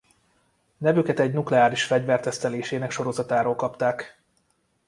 [0.77, 4.21] Nevüket egy nukleáris fegyver tesztelésének sorozatáról kapták.